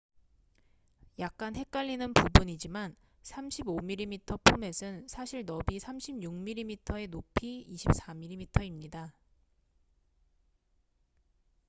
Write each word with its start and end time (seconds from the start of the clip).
약간 1.19 1.55
헷갈리는 1.55 2.15
부분이지만 2.15 2.95
35mm 3.21 4.39
포맷은 4.43 5.07
사실 5.07 5.45
너비 5.45 5.77
36mm에 5.77 7.07
높이 7.11 7.67
24mm입니다 7.69 9.13